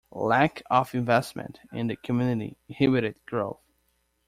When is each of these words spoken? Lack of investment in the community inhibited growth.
Lack 0.09 0.63
of 0.71 0.95
investment 0.95 1.59
in 1.71 1.85
the 1.85 1.95
community 1.95 2.57
inhibited 2.67 3.23
growth. 3.27 3.61